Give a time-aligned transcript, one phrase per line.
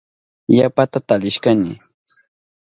[0.57, 1.71] Yapata talishkani.